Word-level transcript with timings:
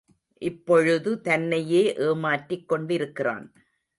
இப்பொழுது 0.41 1.11
தன்னையே 1.21 1.83
ஏமாற்றிக் 1.99 2.67
கொண்டிருக்கிறான். 2.67 3.45